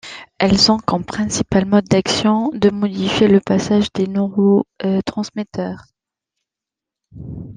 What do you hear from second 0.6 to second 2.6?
ont comme principal mode d'action